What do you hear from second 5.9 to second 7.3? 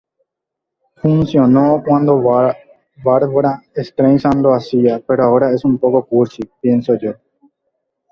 cursi, pienso yo.